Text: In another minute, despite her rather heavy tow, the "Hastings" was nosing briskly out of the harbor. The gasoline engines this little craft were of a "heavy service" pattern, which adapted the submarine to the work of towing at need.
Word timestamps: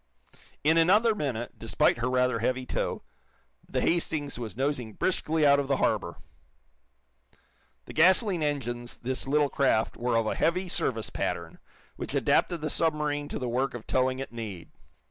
In 0.63 0.79
another 0.79 1.13
minute, 1.13 1.59
despite 1.59 1.97
her 1.99 2.09
rather 2.09 2.39
heavy 2.39 2.65
tow, 2.65 3.03
the 3.69 3.81
"Hastings" 3.81 4.39
was 4.39 4.57
nosing 4.57 4.93
briskly 4.93 5.45
out 5.45 5.59
of 5.59 5.67
the 5.67 5.77
harbor. 5.77 6.17
The 7.85 7.93
gasoline 7.93 8.41
engines 8.41 8.97
this 8.97 9.27
little 9.27 9.49
craft 9.51 9.95
were 9.97 10.17
of 10.17 10.25
a 10.25 10.33
"heavy 10.33 10.67
service" 10.69 11.11
pattern, 11.11 11.59
which 11.97 12.15
adapted 12.15 12.61
the 12.61 12.71
submarine 12.71 13.27
to 13.27 13.37
the 13.37 13.47
work 13.47 13.75
of 13.75 13.85
towing 13.85 14.19
at 14.19 14.31
need. 14.33 14.71